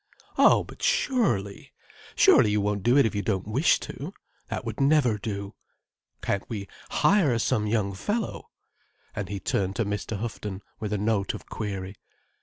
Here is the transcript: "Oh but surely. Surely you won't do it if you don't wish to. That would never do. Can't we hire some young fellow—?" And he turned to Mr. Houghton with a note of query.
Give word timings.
"Oh 0.35 0.63
but 0.63 0.81
surely. 0.81 1.73
Surely 2.15 2.49
you 2.49 2.59
won't 2.59 2.81
do 2.81 2.97
it 2.97 3.05
if 3.05 3.13
you 3.13 3.21
don't 3.21 3.45
wish 3.47 3.79
to. 3.81 4.15
That 4.47 4.65
would 4.65 4.79
never 4.79 5.19
do. 5.19 5.53
Can't 6.23 6.43
we 6.49 6.67
hire 6.89 7.37
some 7.37 7.67
young 7.67 7.93
fellow—?" 7.93 8.49
And 9.15 9.29
he 9.29 9.39
turned 9.39 9.75
to 9.75 9.85
Mr. 9.85 10.17
Houghton 10.17 10.63
with 10.79 10.91
a 10.91 10.97
note 10.97 11.35
of 11.35 11.45
query. 11.45 11.97